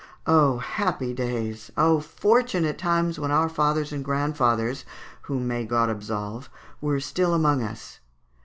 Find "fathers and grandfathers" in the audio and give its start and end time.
3.47-4.83